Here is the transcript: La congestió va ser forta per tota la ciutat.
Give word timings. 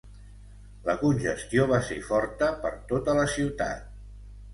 La 0.85 0.95
congestió 1.01 1.65
va 1.71 1.79
ser 1.89 1.97
forta 2.07 2.47
per 2.65 2.71
tota 2.93 3.15
la 3.21 3.27
ciutat. 3.35 3.85